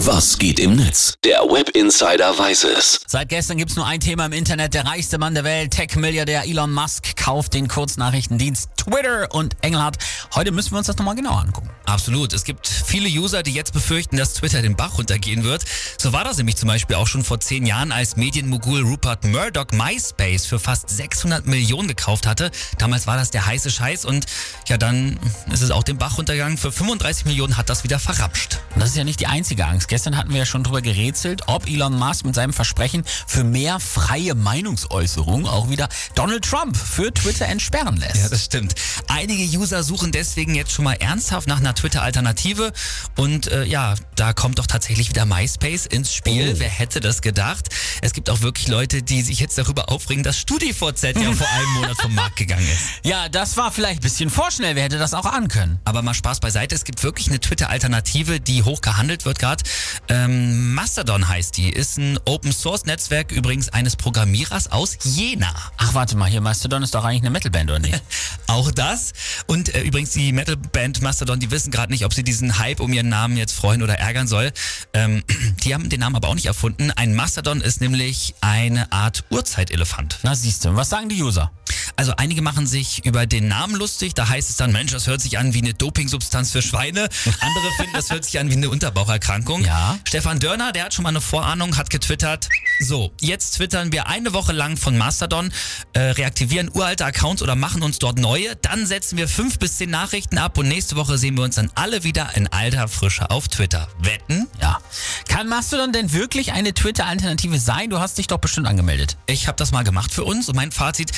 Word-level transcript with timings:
Was 0.00 0.36
geht 0.36 0.60
im 0.60 0.76
Netz? 0.76 1.14
Der 1.24 1.38
Web 1.40 1.70
Insider 1.70 2.38
weiß 2.38 2.64
es. 2.64 3.00
Seit 3.06 3.30
gestern 3.30 3.56
gibt's 3.56 3.76
nur 3.76 3.86
ein 3.86 3.98
Thema 3.98 4.26
im 4.26 4.32
Internet. 4.32 4.74
Der 4.74 4.84
reichste 4.84 5.16
Mann 5.16 5.34
der 5.34 5.42
Welt, 5.42 5.70
Tech-Milliardär 5.70 6.44
Elon 6.44 6.70
Musk, 6.70 7.16
kauft 7.16 7.54
den 7.54 7.66
Kurznachrichtendienst 7.66 8.68
Twitter. 8.76 9.34
Und 9.34 9.56
Engelhardt, 9.62 9.96
heute 10.34 10.52
müssen 10.52 10.72
wir 10.72 10.78
uns 10.78 10.86
das 10.86 10.98
nochmal 10.98 11.14
genauer 11.14 11.40
angucken. 11.40 11.70
Absolut. 11.86 12.34
Es 12.34 12.44
gibt 12.44 12.68
viele 12.68 13.08
User, 13.08 13.42
die 13.42 13.54
jetzt 13.54 13.72
befürchten, 13.72 14.18
dass 14.18 14.34
Twitter 14.34 14.60
den 14.60 14.76
Bach 14.76 14.98
runtergehen 14.98 15.44
wird. 15.44 15.64
So 15.96 16.12
war 16.12 16.24
das 16.24 16.36
nämlich 16.36 16.56
zum 16.56 16.68
Beispiel 16.68 16.96
auch 16.96 17.06
schon 17.06 17.24
vor 17.24 17.40
zehn 17.40 17.64
Jahren, 17.64 17.90
als 17.90 18.16
Medienmogul 18.16 18.82
Rupert 18.82 19.24
Murdoch 19.24 19.72
MySpace 19.72 20.44
für 20.44 20.58
fast 20.58 20.90
600 20.90 21.46
Millionen 21.46 21.88
gekauft 21.88 22.26
hatte. 22.26 22.50
Damals 22.76 23.06
war 23.06 23.16
das 23.16 23.30
der 23.30 23.46
heiße 23.46 23.70
Scheiß 23.70 24.04
und 24.04 24.26
ja, 24.68 24.76
dann 24.76 25.18
ist 25.50 25.62
es 25.62 25.70
auch 25.70 25.84
den 25.84 25.96
Bach 25.96 26.18
runtergegangen. 26.18 26.58
Für 26.58 26.70
35 26.70 27.24
Millionen 27.24 27.56
hat 27.56 27.70
das 27.70 27.82
wieder 27.82 27.98
verrapscht. 27.98 28.58
Und 28.74 28.82
das 28.82 28.90
ist 28.90 28.96
ja 28.96 29.04
nicht 29.04 29.20
die 29.20 29.26
einzige 29.26 29.64
Angst. 29.64 29.85
Gestern 29.88 30.16
hatten 30.16 30.30
wir 30.30 30.38
ja 30.38 30.46
schon 30.46 30.64
drüber 30.64 30.82
gerätselt, 30.82 31.42
ob 31.46 31.68
Elon 31.68 31.96
Musk 31.98 32.24
mit 32.24 32.34
seinem 32.34 32.52
Versprechen 32.52 33.04
für 33.26 33.44
mehr 33.44 33.80
freie 33.80 34.34
Meinungsäußerung 34.34 35.46
auch 35.46 35.70
wieder 35.70 35.88
Donald 36.14 36.44
Trump 36.44 36.76
für 36.76 37.12
Twitter 37.12 37.46
entsperren 37.46 37.96
lässt. 37.96 38.16
Ja, 38.16 38.28
das 38.28 38.44
stimmt. 38.44 38.74
Einige 39.08 39.44
User 39.58 39.82
suchen 39.82 40.12
deswegen 40.12 40.54
jetzt 40.54 40.72
schon 40.72 40.84
mal 40.84 40.94
ernsthaft 40.94 41.48
nach 41.48 41.58
einer 41.58 41.74
Twitter-Alternative 41.74 42.72
und 43.16 43.46
äh, 43.48 43.64
ja, 43.64 43.94
da 44.14 44.32
kommt 44.32 44.58
doch 44.58 44.66
tatsächlich 44.66 45.08
wieder 45.08 45.26
MySpace 45.26 45.86
ins 45.86 46.12
Spiel. 46.12 46.52
Oh. 46.54 46.58
Wer 46.58 46.68
hätte 46.68 47.00
das 47.00 47.22
gedacht? 47.22 47.68
Es 48.02 48.12
gibt 48.12 48.30
auch 48.30 48.40
wirklich 48.40 48.68
Leute, 48.68 49.02
die 49.02 49.22
sich 49.22 49.40
jetzt 49.40 49.58
darüber 49.58 49.90
aufregen, 49.90 50.22
dass 50.24 50.38
StudiVZ 50.38 51.02
ja 51.02 51.32
vor 51.32 51.48
einem 51.48 51.72
Monat 51.74 52.00
vom 52.00 52.14
Markt 52.14 52.36
gegangen 52.36 52.66
ist. 52.66 52.82
Ja, 53.04 53.28
das 53.28 53.56
war 53.56 53.72
vielleicht 53.72 54.00
ein 54.00 54.02
bisschen 54.02 54.30
vorschnell. 54.30 54.74
Wer 54.74 54.84
hätte 54.84 54.98
das 54.98 55.14
auch 55.14 55.26
ahnen 55.26 55.48
können? 55.48 55.80
Aber 55.84 56.02
mal 56.02 56.14
Spaß 56.14 56.40
beiseite, 56.40 56.74
es 56.74 56.84
gibt 56.84 57.02
wirklich 57.02 57.28
eine 57.28 57.40
Twitter-Alternative, 57.40 58.40
die 58.40 58.62
hoch 58.62 58.80
gehandelt 58.80 59.24
wird 59.24 59.38
gerade. 59.38 59.62
Ähm, 60.08 60.74
Mastodon 60.74 61.28
heißt 61.28 61.56
die, 61.56 61.70
ist 61.70 61.98
ein 61.98 62.18
Open-Source-Netzwerk 62.24 63.32
übrigens 63.32 63.68
eines 63.68 63.96
Programmierers 63.96 64.70
aus 64.70 64.98
Jena. 65.02 65.54
Ach, 65.76 65.94
warte 65.94 66.16
mal, 66.16 66.30
hier 66.30 66.40
Mastodon 66.40 66.82
ist 66.82 66.94
doch 66.94 67.04
eigentlich 67.04 67.22
eine 67.22 67.30
Metalband, 67.30 67.70
oder 67.70 67.80
nicht? 67.80 68.02
Auch 68.46 68.70
das. 68.70 69.12
Und 69.46 69.74
äh, 69.74 69.82
übrigens 69.82 70.10
die 70.10 70.32
Metalband 70.32 71.02
Mastodon, 71.02 71.40
die 71.40 71.50
wissen 71.50 71.70
gerade 71.70 71.92
nicht, 71.92 72.04
ob 72.04 72.14
sie 72.14 72.22
diesen 72.22 72.58
Hype 72.58 72.80
um 72.80 72.92
ihren 72.92 73.08
Namen 73.08 73.36
jetzt 73.36 73.52
freuen 73.52 73.82
oder 73.82 73.98
ärgern 73.98 74.28
soll. 74.28 74.52
Ähm, 74.92 75.22
die 75.64 75.74
haben 75.74 75.88
den 75.88 76.00
Namen 76.00 76.16
aber 76.16 76.28
auch 76.28 76.34
nicht 76.34 76.46
erfunden. 76.46 76.90
Ein 76.90 77.14
Mastodon 77.14 77.60
ist 77.60 77.80
nämlich 77.80 78.34
eine 78.40 78.92
Art 78.92 79.24
Urzeitelefant. 79.30 80.18
Na 80.22 80.34
siehst 80.34 80.64
du, 80.64 80.76
was 80.76 80.88
sagen 80.88 81.08
die 81.08 81.22
User? 81.22 81.50
Also 81.96 82.12
einige 82.16 82.42
machen 82.42 82.66
sich 82.66 83.04
über 83.06 83.26
den 83.26 83.48
Namen 83.48 83.74
lustig. 83.74 84.14
Da 84.14 84.28
heißt 84.28 84.50
es 84.50 84.56
dann, 84.56 84.70
Mensch, 84.70 84.92
das 84.92 85.06
hört 85.06 85.22
sich 85.22 85.38
an 85.38 85.54
wie 85.54 85.62
eine 85.62 85.72
Dopingsubstanz 85.72 86.52
für 86.52 86.60
Schweine. 86.60 87.08
Andere 87.40 87.72
finden, 87.78 87.94
das 87.94 88.10
hört 88.10 88.24
sich 88.24 88.38
an 88.38 88.50
wie 88.50 88.54
eine 88.54 88.68
Unterbaucherkrankung. 88.68 89.64
Ja. 89.64 89.98
Stefan 90.06 90.38
Dörner, 90.38 90.72
der 90.72 90.84
hat 90.84 90.94
schon 90.94 91.04
mal 91.04 91.08
eine 91.08 91.22
Vorahnung, 91.22 91.76
hat 91.78 91.88
getwittert. 91.88 92.50
So, 92.80 93.12
jetzt 93.20 93.52
twittern 93.52 93.92
wir 93.92 94.08
eine 94.08 94.34
Woche 94.34 94.52
lang 94.52 94.76
von 94.76 94.98
Mastodon, 94.98 95.50
äh, 95.94 96.00
reaktivieren 96.00 96.70
uralte 96.70 97.06
Accounts 97.06 97.42
oder 97.42 97.54
machen 97.54 97.82
uns 97.82 97.98
dort 97.98 98.18
neue. 98.18 98.54
Dann 98.56 98.86
setzen 98.86 99.16
wir 99.16 99.26
fünf 99.26 99.58
bis 99.58 99.78
zehn 99.78 99.88
Nachrichten 99.88 100.36
ab 100.36 100.58
und 100.58 100.68
nächste 100.68 100.96
Woche 100.96 101.16
sehen 101.16 101.36
wir 101.36 101.44
uns 101.44 101.54
dann 101.54 101.70
alle 101.74 102.04
wieder 102.04 102.28
in 102.34 102.46
alter 102.48 102.88
Frische 102.88 103.30
auf 103.30 103.48
Twitter. 103.48 103.88
Wetten? 104.00 104.46
Ja. 104.60 104.80
Kann 105.28 105.48
Mastodon 105.48 105.92
denn 105.92 106.12
wirklich 106.12 106.52
eine 106.52 106.74
Twitter-Alternative 106.74 107.58
sein? 107.58 107.88
Du 107.88 108.00
hast 108.00 108.18
dich 108.18 108.26
doch 108.26 108.38
bestimmt 108.38 108.66
angemeldet. 108.66 109.16
Ich 109.26 109.48
habe 109.48 109.56
das 109.56 109.72
mal 109.72 109.82
gemacht 109.82 110.12
für 110.12 110.24
uns 110.24 110.48
und 110.50 110.56
mein 110.56 110.72
Fazit, 110.72 111.12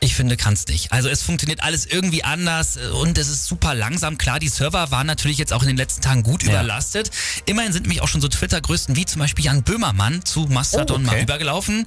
ich 0.00 0.14
finde, 0.14 0.36
kann's 0.36 0.66
nicht. 0.68 0.92
Also 0.92 1.08
es 1.08 1.22
funktioniert 1.22 1.62
alles 1.62 1.84
irgendwie 1.86 2.22
anders 2.22 2.76
äh, 2.76 2.86
und 2.88 3.18
es 3.18 3.28
ist 3.28 3.46
super 3.46 3.74
langsam. 3.74 4.16
Klar, 4.16 4.38
die 4.38 4.48
Server 4.48 4.90
waren 4.92 5.06
natürlich 5.06 5.38
jetzt 5.38 5.52
auch 5.52 5.62
in 5.62 5.68
den 5.68 5.76
letzten 5.76 6.02
Tagen 6.02 6.22
gut 6.22 6.42
Ja. 6.44 6.50
überlastet. 6.50 7.10
Immerhin 7.46 7.72
sind 7.72 7.82
nämlich 7.82 8.00
auch 8.00 8.08
schon 8.08 8.20
so 8.20 8.28
Twitter-Größten 8.28 8.94
wie 8.96 9.06
zum 9.06 9.18
Beispiel 9.20 9.44
Jan 9.44 9.62
Böhmermann 9.64 10.24
zu 10.24 10.46
Mastodon 10.48 11.02
Oh, 11.04 11.08
okay. 11.08 11.16
mal 11.16 11.22
übergelaufen. 11.22 11.84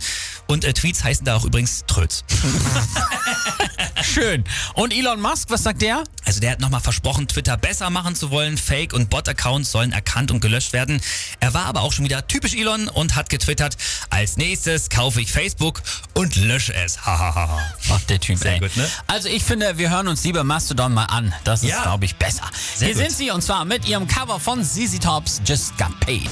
Und 0.48 0.66
äh, 0.66 0.74
Tweets 0.74 1.04
heißen 1.04 1.26
da 1.26 1.36
auch 1.38 1.46
übrigens 1.46 1.84
Tröts. 1.88 2.24
Schön. 4.14 4.44
Und 4.74 4.94
Elon 4.94 5.22
Musk, 5.22 5.50
was 5.50 5.64
sagt 5.64 5.82
der? 5.82 6.04
Also 6.26 6.40
der 6.40 6.52
hat 6.52 6.60
nochmal 6.60 6.82
versprochen, 6.82 7.28
Twitter 7.28 7.56
besser 7.58 7.90
machen 7.90 8.16
zu 8.16 8.30
wollen. 8.30 8.58
Fake- 8.58 8.94
und 8.94 9.10
Bot-Accounts 9.10 9.72
sollen 9.72 9.92
erkannt 9.92 10.32
und 10.32 10.40
gelöscht 10.42 10.74
werden. 10.74 11.02
Er 11.40 11.54
war 11.54 11.66
aber 11.66 11.82
auch 11.82 11.94
schon 11.94 12.06
wieder 12.06 12.28
typisch 12.28 12.54
Elon 12.54 12.88
und 12.90 13.16
hat 13.16 13.30
getwittert, 13.30 13.78
als 14.10 14.38
nächstes 14.38 14.90
kaufe 14.90 15.22
ich 15.22 15.32
Facebook 15.32 15.82
und 16.14 16.36
lösche 16.36 16.74
es. 16.74 17.06
Hahaha. 17.06 17.60
Ach, 17.92 18.02
der 18.10 18.20
Typ, 18.20 18.38
Sehr 18.38 18.54
ey. 18.54 18.60
gut, 18.60 18.76
ne? 18.76 18.88
Also 19.08 19.30
ich 19.30 19.44
finde, 19.44 19.78
wir 19.78 19.90
hören 19.90 20.08
uns 20.08 20.24
lieber 20.24 20.44
Mastodon 20.44 20.94
mal 20.94 21.06
an. 21.06 21.34
Das 21.44 21.64
ist, 21.64 21.70
Ja. 21.70 21.82
glaube 21.84 22.06
ich, 22.06 22.16
besser. 22.16 22.44
Sehr 22.76 22.88
Hier 22.90 22.96
gut. 22.96 23.06
sind 23.06 23.18
sie 23.18 23.32
und 23.32 23.42
zwar 23.42 23.66
mit 23.66 23.88
ihrem 23.88 24.08
Cover 24.08 24.40
von 24.40 24.64
ZZ 24.64 25.00
Tops 25.00 25.42
Just 25.46 25.78
Got 25.78 26.00
Paid. 26.02 26.30